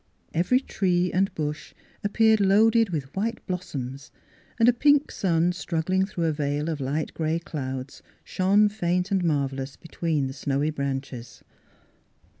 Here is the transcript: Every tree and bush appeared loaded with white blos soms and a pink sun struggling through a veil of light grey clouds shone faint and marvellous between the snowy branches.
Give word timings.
Every 0.33 0.59
tree 0.59 1.11
and 1.13 1.31
bush 1.35 1.75
appeared 2.03 2.39
loaded 2.39 2.89
with 2.89 3.15
white 3.15 3.45
blos 3.45 3.71
soms 3.71 4.09
and 4.57 4.67
a 4.67 4.73
pink 4.73 5.11
sun 5.11 5.53
struggling 5.53 6.07
through 6.07 6.23
a 6.25 6.31
veil 6.31 6.69
of 6.69 6.81
light 6.81 7.13
grey 7.13 7.37
clouds 7.37 8.01
shone 8.23 8.67
faint 8.67 9.11
and 9.11 9.23
marvellous 9.23 9.75
between 9.75 10.25
the 10.25 10.33
snowy 10.33 10.71
branches. 10.71 11.43